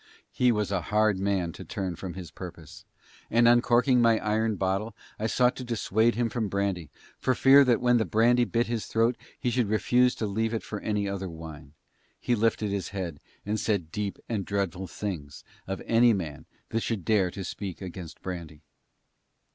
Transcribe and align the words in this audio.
He 0.31 0.51
was 0.51 0.71
a 0.71 0.81
hard 0.89 1.19
man 1.19 1.51
to 1.51 1.63
turn 1.63 1.95
from 1.95 2.15
his 2.15 2.31
purpose, 2.31 2.85
and, 3.29 3.47
uncorking 3.47 4.01
my 4.01 4.17
iron 4.17 4.55
bottle, 4.55 4.95
I 5.19 5.27
sought 5.27 5.55
to 5.57 5.63
dissuade 5.63 6.15
him 6.15 6.27
from 6.27 6.49
brandy 6.49 6.89
for 7.19 7.35
fear 7.35 7.63
that 7.65 7.79
when 7.81 7.97
the 7.97 8.03
brandy, 8.05 8.43
bit 8.45 8.65
his 8.65 8.87
throat 8.87 9.15
he 9.39 9.51
should 9.51 9.69
refuse 9.69 10.15
to 10.15 10.25
leave 10.25 10.55
it 10.55 10.63
for 10.63 10.79
any 10.79 11.07
other 11.07 11.29
wine. 11.29 11.73
He 12.19 12.33
lifted 12.33 12.71
his 12.71 12.87
head 12.87 13.19
and 13.45 13.59
said 13.59 13.91
deep 13.91 14.17
and 14.27 14.43
dreadful 14.43 14.87
things 14.87 15.43
of 15.67 15.83
any 15.85 16.13
man 16.13 16.47
that 16.69 16.79
should 16.81 17.05
dare 17.05 17.29
to 17.29 17.43
speak 17.43 17.79
against 17.79 18.23
brandy. 18.23 18.61